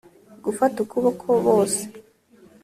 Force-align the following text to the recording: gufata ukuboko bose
gufata 0.45 0.77
ukuboko 0.85 1.29
bose 1.45 1.81